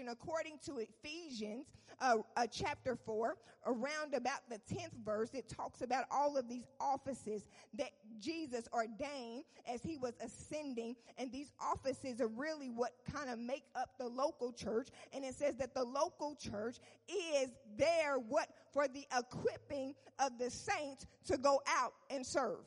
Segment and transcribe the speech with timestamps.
[0.00, 1.66] According to Ephesians,
[2.00, 6.66] uh, uh, chapter 4, around about the 10th verse, it talks about all of these
[6.80, 10.96] offices that Jesus ordained as he was ascending.
[11.16, 14.88] And these offices are really what kind of make up the local church.
[15.12, 16.76] And it says that the local church
[17.08, 18.48] is there what?
[18.72, 22.64] For the equipping of the saints to go out and serve.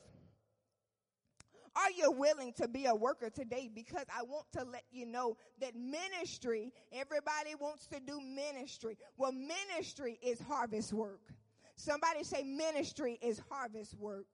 [1.76, 3.70] Are you willing to be a worker today?
[3.72, 8.96] Because I want to let you know that ministry, everybody wants to do ministry.
[9.16, 11.20] Well, ministry is harvest work.
[11.76, 14.26] Somebody say ministry is harvest work.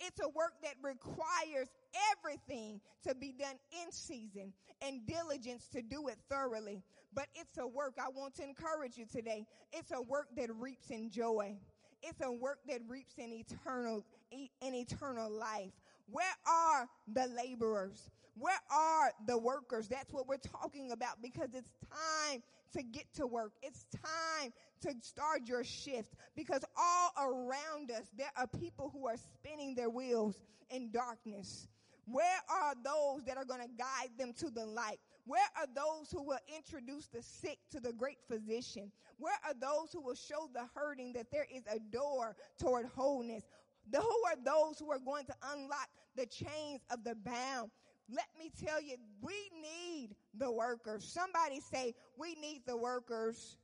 [0.00, 1.68] It's a work that requires
[2.12, 6.82] everything to be done in season and diligence to do it thoroughly.
[7.12, 9.46] But it's a work I want to encourage you today.
[9.72, 11.56] It's a work that reaps in joy.
[12.02, 15.72] It's a work that reaps in eternal, in eternal life.
[16.10, 18.10] Where are the laborers?
[18.36, 19.88] Where are the workers?
[19.88, 23.52] That's what we're talking about because it's time to get to work.
[23.62, 29.16] It's time to start your shift because all around us, there are people who are
[29.16, 30.36] spinning their wheels
[30.70, 31.68] in darkness.
[32.06, 34.98] Where are those that are going to guide them to the light?
[35.26, 38.92] Where are those who will introduce the sick to the great physician?
[39.18, 43.44] Where are those who will show the hurting that there is a door toward wholeness?
[43.92, 47.70] Who are those who are going to unlock the chains of the bound?
[48.10, 51.04] Let me tell you, we need the workers.
[51.04, 53.56] Somebody say, we need the workers.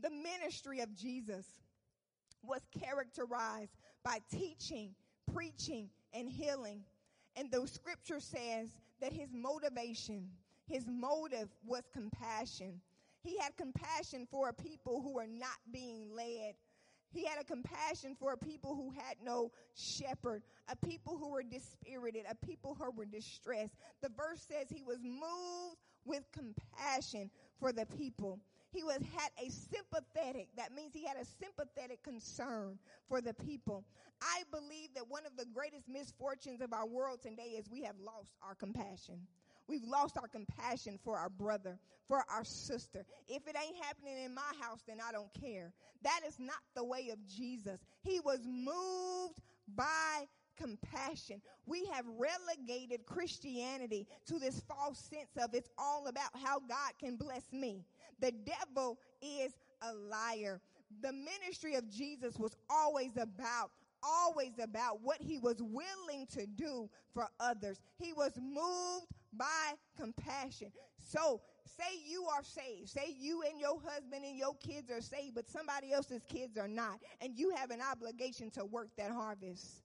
[0.00, 1.46] The ministry of Jesus
[2.42, 4.94] was characterized by teaching,
[5.32, 6.82] preaching, and healing.
[7.36, 8.68] And the scripture says
[9.00, 10.28] that his motivation,
[10.66, 12.80] his motive was compassion.
[13.22, 16.54] He had compassion for a people who were not being led.
[17.12, 21.42] He had a compassion for a people who had no shepherd, a people who were
[21.42, 23.74] dispirited, a people who were distressed.
[24.00, 28.40] The verse says he was moved with compassion for the people.
[28.72, 33.84] He was, had a sympathetic, that means he had a sympathetic concern for the people.
[34.22, 37.96] I believe that one of the greatest misfortunes of our world today is we have
[38.00, 39.26] lost our compassion.
[39.68, 41.78] We've lost our compassion for our brother,
[42.08, 43.04] for our sister.
[43.28, 45.72] If it ain't happening in my house, then I don't care.
[46.02, 47.80] That is not the way of Jesus.
[48.02, 49.40] He was moved
[49.74, 51.40] by compassion.
[51.66, 57.16] We have relegated Christianity to this false sense of it's all about how God can
[57.16, 57.84] bless me.
[58.20, 60.60] The devil is a liar.
[61.00, 63.70] The ministry of Jesus was always about
[64.02, 67.80] always about what he was willing to do for others.
[67.98, 70.72] He was moved by compassion.
[70.98, 72.88] So say you are saved.
[72.88, 76.68] Say you and your husband and your kids are saved, but somebody else's kids are
[76.68, 77.00] not.
[77.20, 79.82] And you have an obligation to work that harvest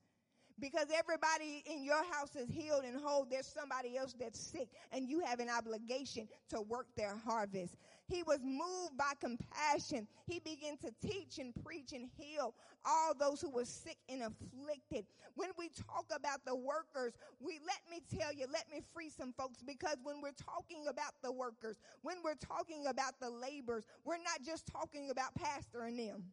[0.59, 3.27] because everybody in your house is healed and whole.
[3.29, 7.75] There's somebody else that's sick and you have an obligation to work their harvest.
[8.07, 10.07] He was moved by compassion.
[10.25, 12.53] He began to teach and preach and heal
[12.85, 15.05] all those who were sick and afflicted.
[15.35, 19.33] When we talk about the workers, we, let me tell you, let me free some
[19.33, 24.17] folks because when we're talking about the workers, when we're talking about the laborers, we're
[24.17, 26.23] not just talking about pastor and them.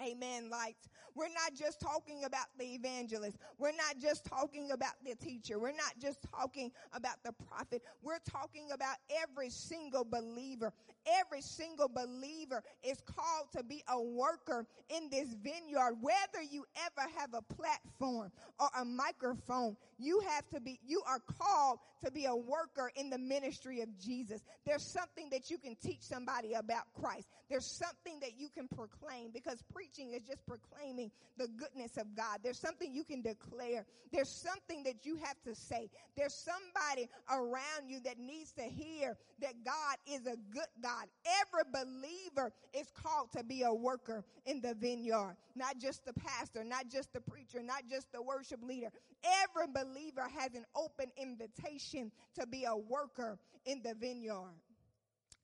[0.00, 0.48] Amen.
[0.50, 0.88] Lights.
[1.14, 3.36] We're not just talking about the evangelist.
[3.58, 5.58] We're not just talking about the teacher.
[5.58, 7.82] We're not just talking about the prophet.
[8.02, 10.72] We're talking about every single believer.
[11.20, 15.96] Every single believer is called to be a worker in this vineyard.
[16.00, 18.30] Whether you ever have a platform
[18.60, 23.10] or a microphone, you have to be, you are called to be a worker in
[23.10, 24.42] the ministry of Jesus.
[24.64, 27.28] There's something that you can teach somebody about Christ.
[27.50, 32.38] There's something that you can proclaim because preaching is just proclaiming the goodness of God.
[32.42, 33.84] There's something you can declare.
[34.12, 35.90] There's something that you have to say.
[36.16, 41.06] There's somebody around you that needs to hear that God is a good God.
[41.40, 45.36] Every believer is called to be a worker in the vineyard.
[45.54, 48.88] Not just the pastor, not just the preacher, not just the worship leader.
[49.24, 54.54] Every believer has an open invitation to be a worker in the vineyard.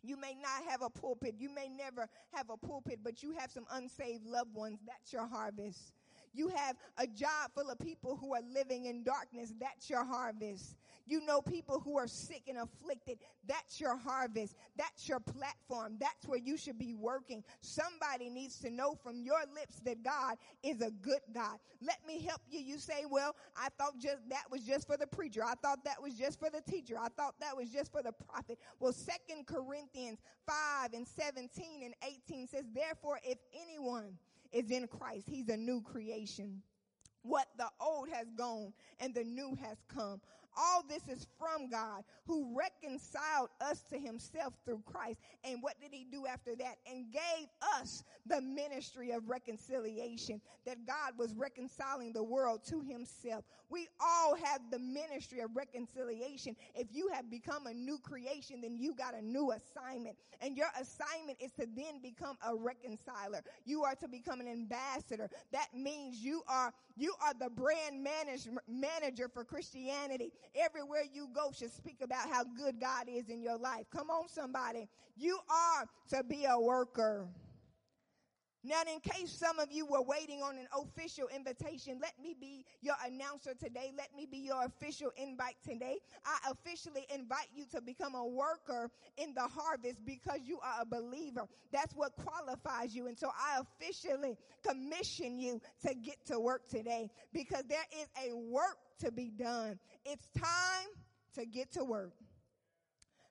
[0.03, 1.37] You may not have a pulpit.
[1.39, 4.79] You may never have a pulpit, but you have some unsaved loved ones.
[4.87, 5.95] That's your harvest.
[6.35, 9.55] You have a job full of people who are living in darkness.
[9.61, 10.77] That's your harvest.
[11.07, 13.19] You know people who are sick and afflicted.
[13.47, 14.57] That's your harvest.
[14.77, 15.97] That's your platform.
[16.01, 17.45] That's where you should be working.
[17.61, 21.59] Somebody needs to know from your lips that God is a good God.
[21.83, 22.61] Let me help you.
[22.61, 25.45] You say, well, I thought just that was just for the preacher.
[25.45, 26.97] I thought that was just for the teacher.
[26.99, 28.59] I thought that was just for the prophet.
[28.81, 31.95] Well, second Corinthians 5 and 17 and
[32.29, 34.17] 18 says, therefore, if anyone
[34.55, 36.63] is in Christ, he's a new creation.
[37.23, 40.21] What the old has gone and the new has come.
[40.57, 45.19] All this is from God who reconciled us to himself through Christ.
[45.45, 46.77] And what did he do after that?
[46.91, 47.49] And gave
[47.79, 53.45] us the ministry of reconciliation that God was reconciling the world to himself.
[53.69, 56.57] We all have the ministry of reconciliation.
[56.75, 60.17] If you have become a new creation, then you got a new assignment.
[60.41, 63.43] And your assignment is to then become a reconciler.
[63.65, 65.29] You are to become an ambassador.
[65.53, 70.33] That means you are, you are the brand manager, manager for Christianity.
[70.55, 73.87] Everywhere you go should speak about how good God is in your life.
[73.91, 74.89] Come on, somebody.
[75.17, 77.29] You are to be a worker.
[78.67, 82.65] Now, in case some of you were waiting on an official invitation, let me be
[82.81, 83.93] your announcer today.
[83.97, 85.99] Let me be your official invite today.
[86.25, 90.87] I officially invite you to become a worker in the harvest because you are a
[90.87, 91.43] believer.
[91.73, 93.07] That's what qualifies you.
[93.07, 98.35] And so I officially commission you to get to work today because there is a
[98.35, 99.79] work to be done.
[100.07, 100.89] It's time
[101.35, 102.15] to get to work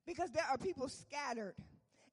[0.05, 1.55] because there are people scattered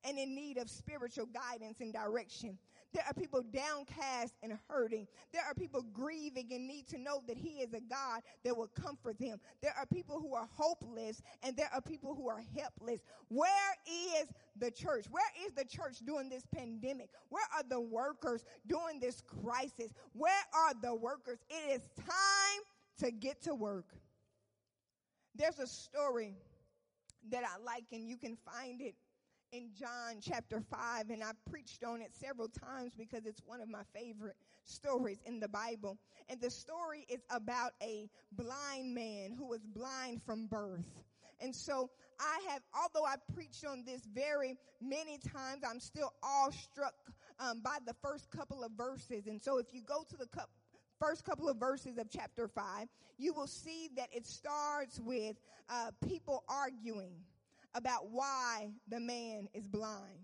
[0.04, 2.58] and in need of spiritual guidance and direction.
[2.92, 5.06] There are people downcast and hurting.
[5.32, 8.68] There are people grieving and need to know that He is a God that will
[8.68, 9.38] comfort them.
[9.62, 13.00] There are people who are hopeless and there are people who are helpless.
[13.28, 13.50] Where
[13.86, 15.06] is the church?
[15.10, 17.10] Where is the church during this pandemic?
[17.28, 19.92] Where are the workers during this crisis?
[20.12, 21.38] Where are the workers?
[21.48, 22.62] It is time
[22.98, 23.86] to get to work.
[25.36, 26.34] There's a story
[27.30, 28.94] that I like and you can find it
[29.52, 33.68] in John chapter 5, and I preached on it several times because it's one of
[33.68, 35.98] my favorite stories in the Bible.
[36.28, 40.84] And the story is about a blind man who was blind from birth.
[41.40, 46.94] And so I have, although I preached on this very many times, I'm still awestruck
[47.40, 49.26] um, by the first couple of verses.
[49.26, 50.50] And so if you go to the cup,
[51.00, 52.86] first couple of verses of chapter 5,
[53.18, 55.36] you will see that it starts with
[55.68, 57.14] uh, people arguing
[57.74, 60.18] about why the man is blind.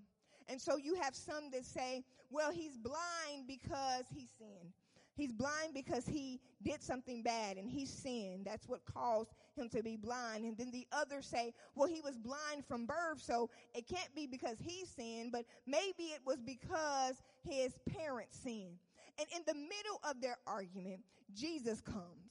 [0.48, 4.72] And so you have some that say, well, he's blind because he sinned.
[5.16, 8.44] He's blind because he did something bad and he sinned.
[8.44, 10.44] That's what caused him to be blind.
[10.44, 14.26] And then the others say, well, he was blind from birth, so it can't be
[14.26, 18.78] because he sinned, but maybe it was because his parents sinned.
[19.18, 21.00] And in the middle of their argument,
[21.34, 22.26] Jesus comes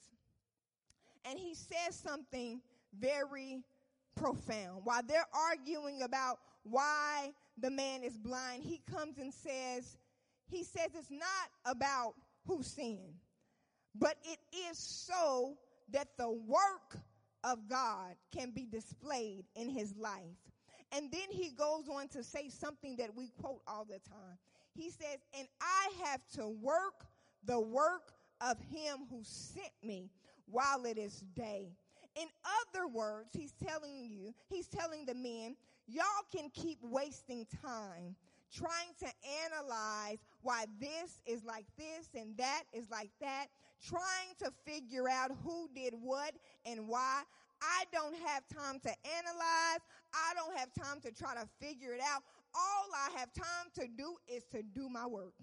[1.28, 2.62] and he says something
[3.00, 3.64] very
[4.16, 4.82] profound.
[4.84, 9.98] While they're arguing about why the man is blind, he comes and says,
[10.48, 12.14] he says it's not about
[12.48, 13.16] who sinned,
[13.94, 14.40] but it
[14.70, 15.58] is so
[15.92, 16.98] that the work
[17.44, 20.22] of God can be displayed in his life.
[20.92, 24.38] And then he goes on to say something that we quote all the time.
[24.74, 27.06] He says, and I have to work
[27.46, 30.10] the work of him who sent me
[30.48, 31.70] while it is day.
[32.16, 32.28] In
[32.64, 35.56] other words, he's telling you, he's telling the men,
[35.88, 38.16] y'all can keep wasting time
[38.54, 39.08] trying to
[39.44, 43.48] analyze why this is like this and that is like that,
[43.86, 46.34] trying to figure out who did what
[46.66, 47.24] and why.
[47.62, 49.82] I don't have time to analyze.
[50.14, 52.24] I don't have time to try to figure it out.
[52.54, 55.34] All I have time to do is to do my work.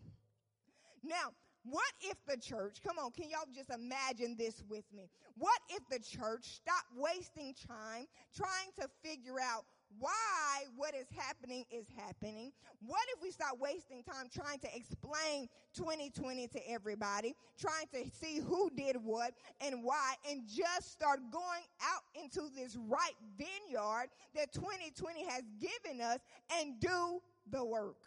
[1.03, 1.33] Now,
[1.65, 5.09] what if the church, come on, can y'all just imagine this with me?
[5.37, 9.65] What if the church stopped wasting time trying to figure out
[9.99, 12.51] why what is happening is happening?
[12.85, 18.41] What if we start wasting time trying to explain 2020 to everybody, trying to see
[18.41, 24.53] who did what and why, and just start going out into this right vineyard that
[24.53, 26.19] 2020 has given us
[26.59, 27.21] and do
[27.51, 27.99] the work?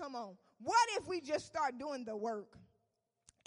[0.00, 0.36] Come on.
[0.60, 2.56] What if we just start doing the work?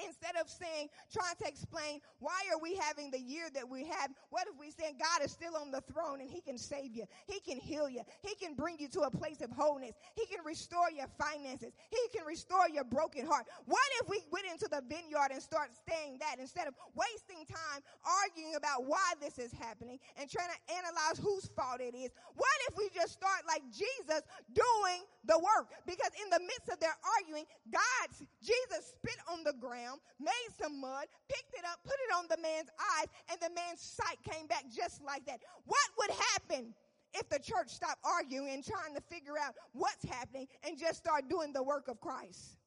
[0.06, 4.12] Instead of saying, trying to explain why are we having the year that we have,
[4.30, 7.06] what if we saying God is still on the throne and he can save you.
[7.26, 8.02] He can heal you.
[8.22, 9.96] He can bring you to a place of wholeness.
[10.16, 11.74] He can restore your finances.
[11.90, 13.46] He can restore your broken heart.
[13.66, 17.82] What if we went into the vineyard and start saying that instead of wasting time
[18.04, 22.12] arguing about why this is happening and trying to analyze whose fault it is?
[22.36, 24.22] What if we just start like Jesus
[24.54, 25.72] doing the work?
[25.86, 28.08] Because in the midst of their arguing, God,
[28.44, 29.89] Jesus spit on the ground
[30.20, 33.82] made some mud, picked it up, put it on the man's eyes, and the man's
[33.82, 35.40] sight came back just like that.
[35.66, 36.74] What would happen
[37.14, 41.30] if the church stopped arguing and trying to figure out what's happening and just start
[41.30, 42.58] doing the work of Christ?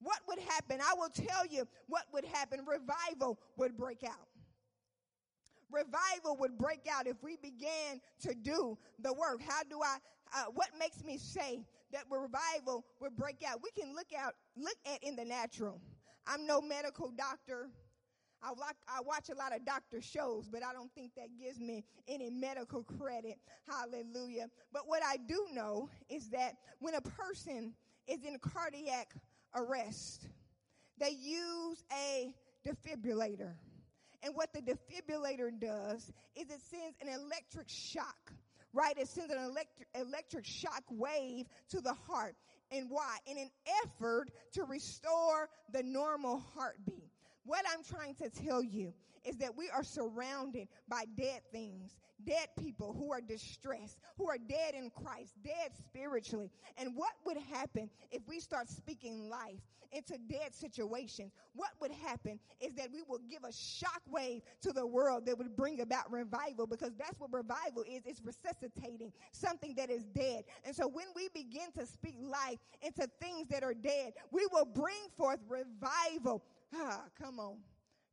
[0.00, 0.80] What would happen?
[0.80, 2.60] I will tell you what would happen.
[2.66, 4.28] Revival would break out.
[5.70, 9.40] Revival would break out if we began to do the work.
[9.46, 9.96] How do I,
[10.34, 13.60] uh, what makes me say that revival would break out.
[13.62, 15.80] We can look out, look at in the natural.
[16.26, 17.68] I'm no medical doctor.
[18.42, 21.60] I, like, I watch a lot of doctor shows, but I don't think that gives
[21.60, 23.38] me any medical credit.
[23.68, 24.48] Hallelujah.
[24.72, 27.72] But what I do know is that when a person
[28.08, 29.14] is in cardiac
[29.54, 30.26] arrest,
[30.98, 32.34] they use a
[32.66, 33.54] defibrillator.
[34.24, 38.32] And what the defibrillator does is it sends an electric shock,
[38.72, 38.96] right?
[38.96, 42.36] It sends an electric, electric shock wave to the heart.
[42.70, 43.18] And why?
[43.26, 43.50] In an
[43.84, 47.10] effort to restore the normal heartbeat.
[47.44, 48.92] What I'm trying to tell you
[49.24, 54.38] is that we are surrounded by dead things, dead people who are distressed, who are
[54.38, 56.50] dead in Christ, dead spiritually.
[56.76, 59.60] And what would happen if we start speaking life
[59.92, 61.32] into dead situations?
[61.54, 65.36] What would happen is that we will give a shock wave to the world that
[65.38, 68.02] would bring about revival because that's what revival is.
[68.06, 70.44] It's resuscitating something that is dead.
[70.64, 74.64] And so when we begin to speak life into things that are dead, we will
[74.66, 76.42] bring forth revival.
[76.74, 77.56] Ah, come on.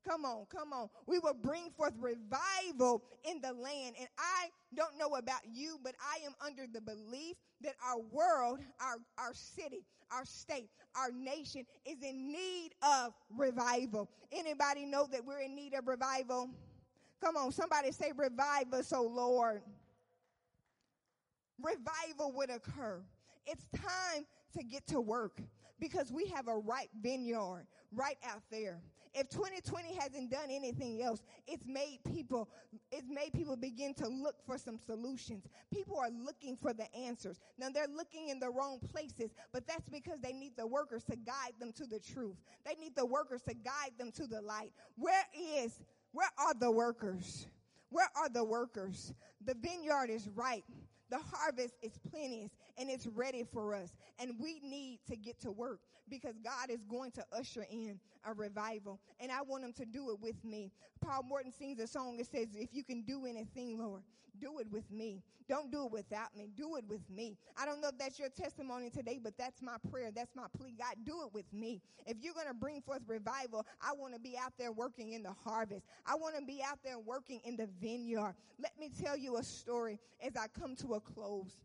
[0.09, 0.89] Come on, come on.
[1.05, 3.95] We will bring forth revival in the land.
[3.99, 8.59] And I don't know about you, but I am under the belief that our world,
[8.81, 14.09] our, our city, our state, our nation is in need of revival.
[14.31, 16.49] Anybody know that we're in need of revival?
[17.23, 19.61] Come on, somebody say revive us, oh Lord.
[21.61, 22.99] Revival would occur.
[23.45, 24.25] It's time
[24.57, 25.39] to get to work
[25.79, 28.79] because we have a ripe vineyard right out there.
[29.13, 32.47] If 2020 hasn't done anything else, it's made people,
[32.91, 35.45] it's made people begin to look for some solutions.
[35.73, 37.39] People are looking for the answers.
[37.57, 41.15] Now they're looking in the wrong places, but that's because they need the workers to
[41.15, 42.35] guide them to the truth.
[42.65, 44.71] They need the workers to guide them to the light.
[44.95, 45.79] Where is,
[46.11, 47.47] where are the workers?
[47.89, 49.13] Where are the workers?
[49.43, 50.63] The vineyard is ripe.
[51.09, 53.97] The harvest is plenteous and it's ready for us.
[54.19, 58.33] And we need to get to work because God is going to usher in a
[58.33, 58.99] revival.
[59.19, 60.71] And I want him to do it with me.
[61.01, 64.01] Paul Morton sings a song that says, if you can do anything, Lord,
[64.39, 65.21] do it with me.
[65.47, 66.51] Don't do it without me.
[66.55, 67.35] Do it with me.
[67.57, 70.11] I don't know if that's your testimony today, but that's my prayer.
[70.15, 70.75] That's my plea.
[70.77, 71.81] God, do it with me.
[72.05, 75.23] If you're going to bring forth revival, I want to be out there working in
[75.23, 75.85] the harvest.
[76.05, 78.35] I want to be out there working in the vineyard.
[78.61, 81.57] Let me tell you a story as I come to a close.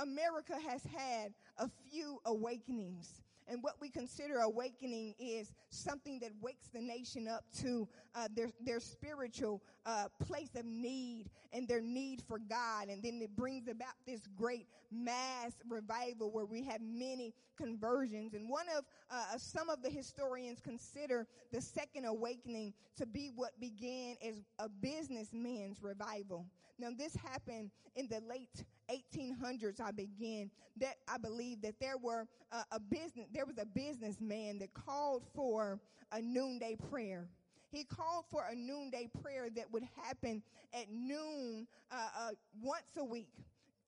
[0.00, 3.22] America has had a few awakenings.
[3.48, 8.50] And what we consider awakening is something that wakes the nation up to uh, their,
[8.64, 12.88] their spiritual uh, place of need and their need for God.
[12.88, 18.34] And then it brings about this great mass revival where we have many conversions.
[18.34, 23.58] And one of, uh, some of the historians consider the second awakening to be what
[23.58, 26.46] began as a businessman's revival.
[26.78, 29.80] Now, this happened in the late 1800s.
[29.80, 34.58] I began that I believe that there were uh, a business, there was a businessman
[34.58, 35.80] that called for
[36.12, 37.28] a noonday prayer.
[37.70, 40.42] He called for a noonday prayer that would happen
[40.74, 42.30] at noon uh, uh,
[42.60, 43.28] once a week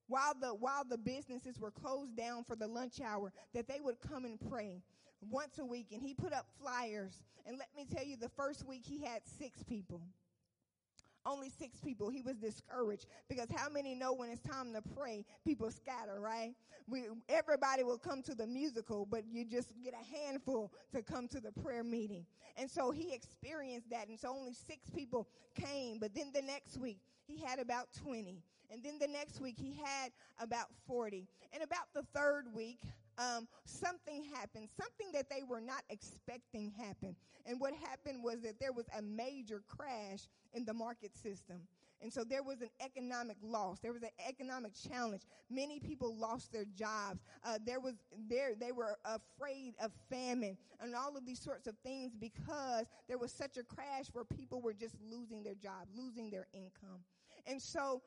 [0.08, 4.00] while the while the businesses were closed down for the lunch hour that they would
[4.00, 4.82] come and pray
[5.30, 8.66] once a week and he put up flyers and let me tell you the first
[8.66, 10.00] week he had 6 people
[11.26, 12.10] only six people.
[12.10, 16.54] He was discouraged because how many know when it's time to pray, people scatter, right?
[16.88, 21.28] We, everybody will come to the musical, but you just get a handful to come
[21.28, 22.26] to the prayer meeting.
[22.56, 24.08] And so he experienced that.
[24.08, 25.98] And so only six people came.
[25.98, 28.42] But then the next week, he had about 20.
[28.70, 31.28] And then the next week, he had about 40.
[31.52, 32.80] And about the third week,
[33.18, 37.16] um, something happened, something that they were not expecting happened.
[37.46, 41.60] And what happened was that there was a major crash in the market system.
[42.02, 43.78] And so there was an economic loss.
[43.78, 45.22] There was an economic challenge.
[45.48, 47.20] Many people lost their jobs.
[47.44, 47.94] Uh, there was
[48.28, 53.18] there they were afraid of famine and all of these sorts of things because there
[53.18, 57.04] was such a crash where people were just losing their job, losing their income.
[57.46, 58.02] And so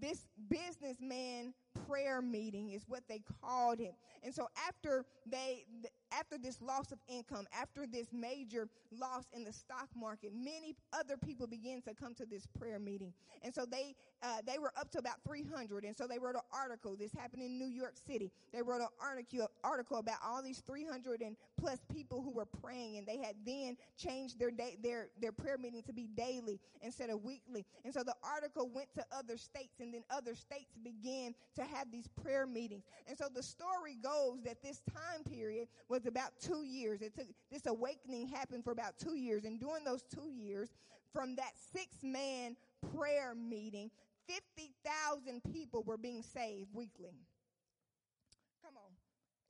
[0.00, 1.54] this businessman
[1.86, 3.94] prayer meeting is what they called it.
[4.22, 5.64] And so after they,
[6.12, 11.16] after this loss of income, after this major loss in the stock market, many other
[11.16, 13.12] people began to come to this prayer meeting.
[13.42, 15.84] And so they, uh, they were up to about 300.
[15.84, 16.96] And so they wrote an article.
[16.96, 18.32] This happened in New York City.
[18.52, 22.98] They wrote an article, article about all these 300 and plus people were praying.
[22.98, 27.10] And they had then changed their day, their, their prayer meeting to be daily instead
[27.10, 27.64] of weekly.
[27.84, 31.90] And so the article went to other states and then other states began to have
[31.90, 32.84] these prayer meetings.
[33.06, 37.02] And so the story goes that this time period was about two years.
[37.02, 39.44] It took, this awakening happened for about two years.
[39.44, 40.70] And during those two years,
[41.12, 42.56] from that six man
[42.94, 43.90] prayer meeting,
[44.26, 47.14] 50,000 people were being saved weekly.
[48.64, 48.92] Come on.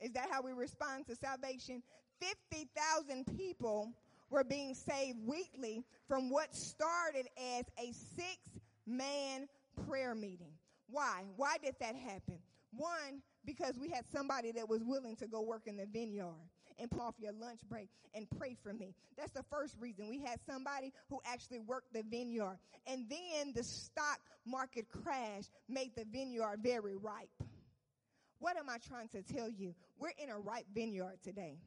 [0.05, 1.81] Is that how we respond to salvation?
[2.19, 3.91] 50,000 people
[4.29, 8.37] were being saved weekly from what started as a six
[8.85, 9.47] man
[9.87, 10.53] prayer meeting.
[10.89, 11.23] Why?
[11.35, 12.39] Why did that happen?
[12.71, 16.91] One, because we had somebody that was willing to go work in the vineyard and
[16.91, 18.93] pull off your lunch break and pray for me.
[19.17, 20.09] That's the first reason.
[20.09, 22.57] We had somebody who actually worked the vineyard.
[22.87, 27.29] And then the stock market crash made the vineyard very ripe.
[28.39, 29.73] What am I trying to tell you?
[29.97, 31.57] We're in a ripe vineyard today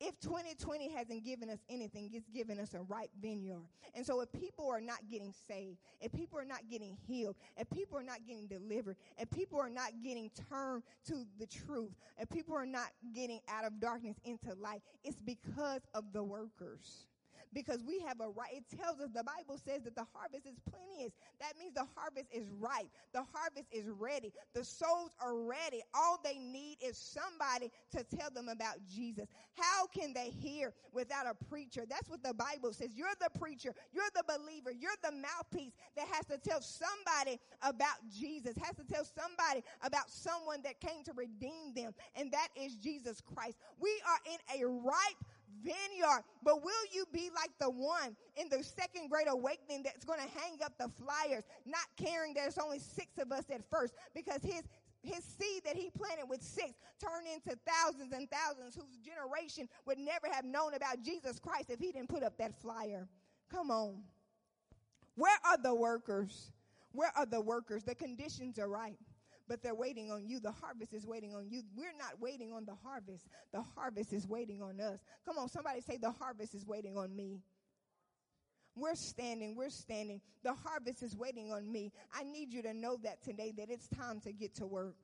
[0.00, 3.62] if 2020 hasn't given us anything, it's given us a ripe vineyard.
[3.94, 7.70] And so if people are not getting saved, if people are not getting healed, if
[7.70, 12.28] people are not getting delivered, if people are not getting turned to the truth, if
[12.28, 17.06] people are not getting out of darkness into light, it's because of the workers
[17.54, 18.52] because we have a right.
[18.52, 21.12] It tells us, the Bible says that the harvest is plenteous.
[21.40, 22.90] That means the harvest is ripe.
[23.12, 24.32] The harvest is ready.
[24.54, 25.82] The souls are ready.
[25.94, 29.26] All they need is somebody to tell them about Jesus.
[29.56, 31.84] How can they hear without a preacher?
[31.88, 32.90] That's what the Bible says.
[32.94, 33.74] You're the preacher.
[33.92, 34.72] You're the believer.
[34.72, 40.10] You're the mouthpiece that has to tell somebody about Jesus, has to tell somebody about
[40.10, 41.94] someone that came to redeem them.
[42.16, 43.58] And that is Jesus Christ.
[43.78, 45.24] We are in a ripe
[45.62, 46.24] vineyard.
[46.42, 50.38] But will you be like the one in the second great awakening that's going to
[50.38, 54.42] hang up the flyers, not caring that it's only six of us at first because
[54.42, 54.62] his
[55.02, 59.98] his seed that he planted with six turned into thousands and thousands whose generation would
[59.98, 63.06] never have known about Jesus Christ if he didn't put up that flyer.
[63.50, 64.02] Come on.
[65.14, 66.52] Where are the workers?
[66.92, 67.84] Where are the workers?
[67.84, 68.96] The conditions are right
[69.48, 70.40] but they're waiting on you.
[70.40, 71.62] The harvest is waiting on you.
[71.76, 73.26] We're not waiting on the harvest.
[73.52, 75.00] The harvest is waiting on us.
[75.24, 77.40] Come on, somebody say, The harvest is waiting on me.
[78.76, 80.20] We're standing, we're standing.
[80.42, 81.92] The harvest is waiting on me.
[82.12, 84.96] I need you to know that today that it's time to get to work.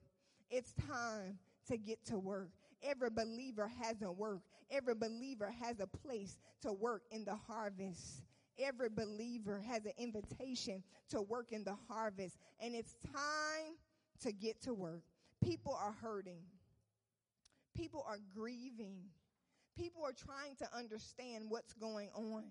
[0.50, 2.50] It's time to get to work.
[2.82, 4.40] Every believer has a work.
[4.70, 8.22] Every believer has a place to work in the harvest.
[8.58, 12.36] Every believer has an invitation to work in the harvest.
[12.60, 13.74] And it's time
[14.20, 15.02] to get to work.
[15.42, 16.42] People are hurting.
[17.74, 18.98] People are grieving.
[19.78, 22.44] People are trying to understand what's going on.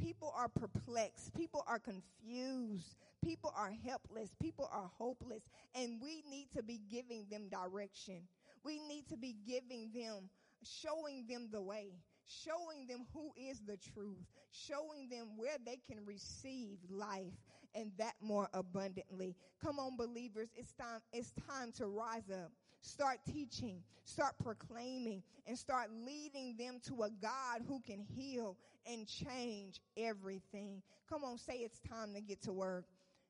[0.00, 1.34] People are perplexed.
[1.34, 2.96] People are confused.
[3.24, 4.30] People are helpless.
[4.40, 5.42] People are hopeless.
[5.74, 8.22] And we need to be giving them direction.
[8.62, 10.28] We need to be giving them,
[10.62, 11.92] showing them the way,
[12.26, 17.32] showing them who is the truth, showing them where they can receive life
[17.74, 19.36] and that more abundantly.
[19.62, 22.50] Come on, believers, it's time, it's time to rise up.
[22.80, 28.56] Start teaching, start proclaiming, and start leading them to a God who can heal
[28.90, 30.82] and change everything.
[31.08, 32.84] Come on, say it's time to get to work.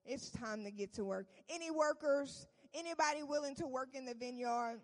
[0.04, 1.26] It's time to get to work.
[1.48, 2.46] Any workers?
[2.74, 4.80] Anybody willing to work in the vineyard?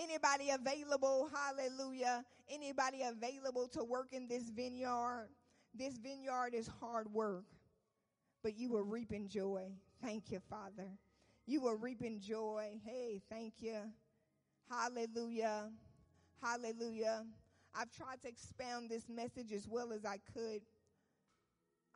[0.00, 1.30] Anybody available?
[1.34, 2.24] Hallelujah.
[2.48, 5.28] Anybody available to work in this vineyard?
[5.74, 7.44] This vineyard is hard work
[8.42, 9.64] but you will reap in joy.
[10.02, 10.88] Thank you, Father.
[11.46, 12.80] You will reap in joy.
[12.84, 13.76] Hey, thank you.
[14.70, 15.68] Hallelujah.
[16.42, 17.24] Hallelujah.
[17.74, 20.62] I've tried to expound this message as well as I could.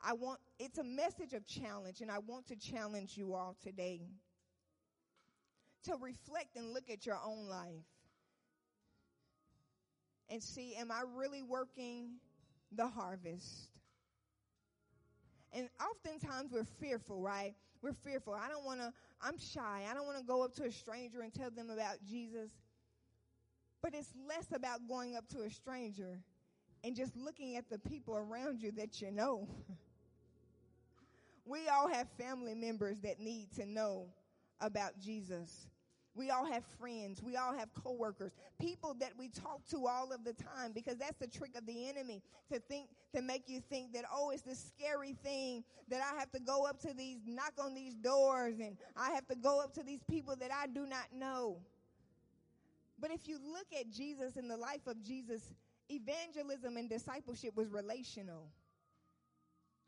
[0.03, 4.01] I want, it's a message of challenge, and I want to challenge you all today
[5.85, 7.85] to reflect and look at your own life
[10.29, 12.15] and see, am I really working
[12.71, 13.69] the harvest?
[15.53, 17.53] And oftentimes we're fearful, right?
[17.81, 18.33] We're fearful.
[18.33, 19.83] I don't want to, I'm shy.
[19.89, 22.51] I don't want to go up to a stranger and tell them about Jesus.
[23.81, 26.19] But it's less about going up to a stranger
[26.83, 29.47] and just looking at the people around you that you know.
[31.45, 34.07] we all have family members that need to know
[34.59, 35.67] about Jesus.
[36.15, 37.21] We all have friends.
[37.21, 38.31] We all have coworkers.
[38.59, 41.89] People that we talk to all of the time because that's the trick of the
[41.89, 46.17] enemy to think, to make you think that, oh, it's this scary thing that I
[46.17, 49.61] have to go up to these, knock on these doors and I have to go
[49.61, 51.57] up to these people that I do not know.
[52.99, 55.41] But if you look at Jesus in the life of Jesus,
[55.89, 58.47] evangelism and discipleship was relational.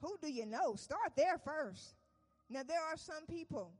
[0.01, 0.75] Who do you know?
[0.75, 1.95] Start there first.
[2.49, 3.71] Now, there are some people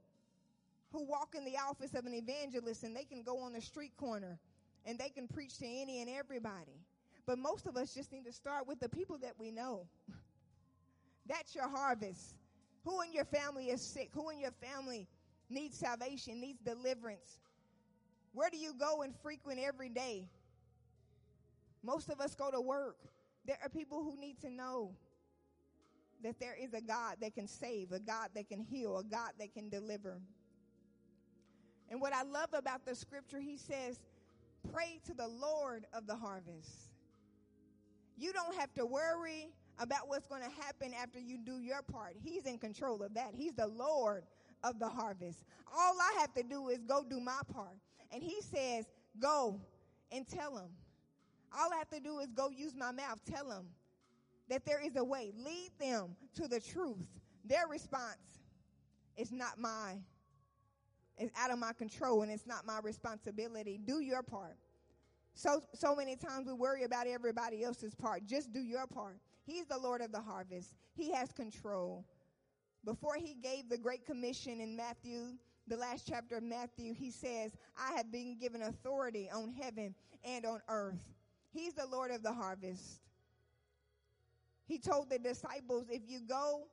[0.98, 3.96] who walk in the office of an evangelist and they can go on the street
[3.98, 4.40] corner
[4.86, 6.82] and they can preach to any and everybody.
[7.28, 9.86] But most of us just need to start with the people that we know.
[11.28, 12.36] That's your harvest.
[12.84, 14.10] Who in your family is sick?
[14.14, 15.08] Who in your family
[15.50, 17.40] needs salvation, needs deliverance?
[18.34, 20.28] Where do you go and frequent every day?
[21.84, 22.98] Most of us go to work.
[23.46, 24.92] There are people who need to know
[26.24, 29.32] that there is a God that can save, a God that can heal, a God
[29.38, 30.20] that can deliver.
[31.90, 34.00] And what I love about the scripture, he says,
[34.74, 36.92] pray to the Lord of the harvest.
[38.18, 42.16] You don't have to worry about what's going to happen after you do your part.
[42.22, 43.34] He's in control of that.
[43.36, 44.24] He's the Lord
[44.64, 45.44] of the harvest.
[45.72, 47.78] All I have to do is go do my part.
[48.12, 48.86] And he says,
[49.20, 49.60] go
[50.12, 50.70] and tell them.
[51.58, 53.22] All I have to do is go use my mouth.
[53.30, 53.68] Tell them
[54.50, 55.32] that there is a way.
[55.38, 57.06] Lead them to the truth.
[57.46, 58.42] Their response
[59.16, 59.98] is not my,
[61.18, 63.80] it's out of my control and it's not my responsibility.
[63.84, 64.58] Do your part.
[65.34, 68.26] So, so many times we worry about everybody else's part.
[68.26, 69.20] Just do your part.
[69.44, 70.74] He's the Lord of the harvest.
[70.94, 72.06] He has control.
[72.84, 75.34] Before he gave the Great Commission in Matthew,
[75.68, 80.46] the last chapter of Matthew, he says, I have been given authority on heaven and
[80.46, 81.14] on earth.
[81.54, 83.02] He's the Lord of the harvest.
[84.66, 86.64] He told the disciples, if you go,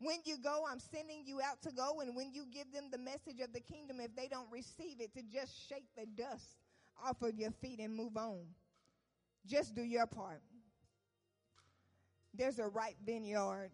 [0.00, 2.00] when you go, I'm sending you out to go.
[2.00, 5.12] And when you give them the message of the kingdom, if they don't receive it,
[5.14, 6.58] to just shake the dust
[7.04, 8.40] off of your feet and move on.
[9.46, 10.42] Just do your part.
[12.34, 13.70] There's a ripe vineyard.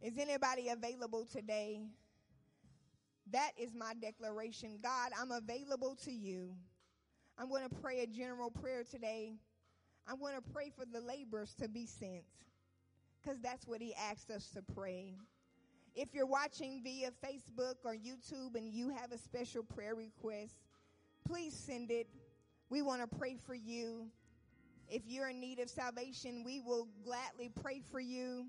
[0.00, 1.80] Is anybody available today?
[3.30, 4.78] That is my declaration.
[4.82, 6.54] God, I'm available to you.
[7.38, 9.34] I'm going to pray a general prayer today.
[10.06, 12.24] I'm going to pray for the laborers to be sent
[13.24, 15.14] because that's what he asked us to pray.
[15.94, 20.56] If you're watching via Facebook or YouTube and you have a special prayer request,
[21.26, 22.08] please send it.
[22.68, 24.08] We want to pray for you.
[24.88, 28.46] If you're in need of salvation, we will gladly pray for you.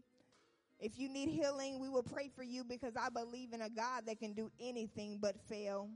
[0.80, 4.08] If you need healing, we will pray for you because I believe in a God
[4.08, 5.90] that can do anything but fail.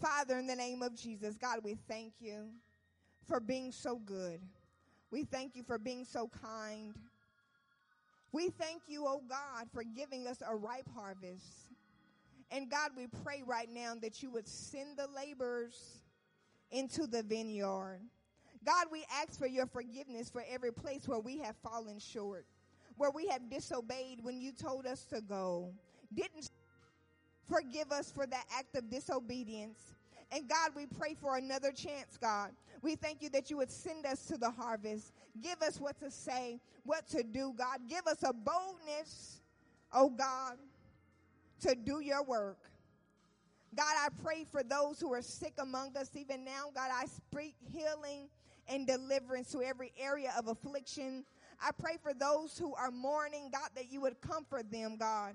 [0.00, 2.50] Father, in the name of Jesus, God, we thank you
[3.26, 4.40] for being so good.
[5.10, 6.94] We thank you for being so kind.
[8.32, 11.46] We thank you, oh God, for giving us a ripe harvest.
[12.50, 16.00] And God, we pray right now that you would send the laborers
[16.70, 18.00] into the vineyard.
[18.64, 22.44] God, we ask for your forgiveness for every place where we have fallen short,
[22.96, 25.72] where we have disobeyed when you told us to go.
[26.14, 26.50] Didn't
[27.48, 29.78] forgive us for that act of disobedience.
[30.30, 32.50] And God, we pray for another chance, God.
[32.82, 35.12] We thank you that you would send us to the harvest.
[35.42, 37.80] Give us what to say, what to do, God.
[37.88, 39.40] Give us a boldness,
[39.92, 40.56] oh God,
[41.60, 42.58] to do your work.
[43.74, 46.70] God, I pray for those who are sick among us even now.
[46.74, 48.28] God, I speak healing
[48.68, 51.24] and deliverance to every area of affliction.
[51.60, 55.34] I pray for those who are mourning, God, that you would comfort them, God.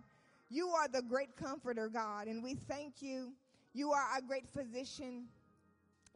[0.49, 3.33] You are the great comforter, God, and we thank you.
[3.73, 5.25] You are our great physician.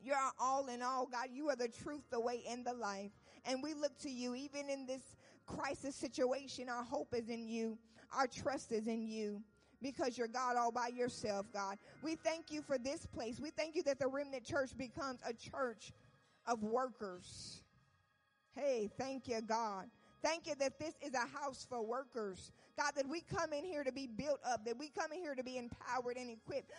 [0.01, 1.27] You're all in all, God.
[1.31, 3.11] You are the truth, the way, and the life.
[3.45, 5.15] And we look to you, even in this
[5.45, 6.69] crisis situation.
[6.69, 7.77] Our hope is in you.
[8.15, 9.41] Our trust is in you
[9.81, 11.77] because you're God all by yourself, God.
[12.03, 13.39] We thank you for this place.
[13.39, 15.91] We thank you that the Remnant Church becomes a church
[16.45, 17.61] of workers.
[18.55, 19.85] Hey, thank you, God.
[20.23, 22.51] Thank you that this is a house for workers.
[22.75, 25.35] God, that we come in here to be built up, that we come in here
[25.35, 26.71] to be empowered and equipped.